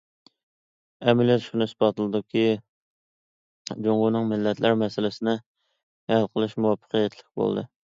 [1.11, 2.41] ئەمەلىيەت شۇنى ئىسپاتلىدىكى،
[3.77, 5.39] جۇڭگونىڭ مىللەتلەر مەسىلىسىنى
[6.15, 7.69] ھەل قىلىشى مۇۋەپپەقىيەتلىك بولدى.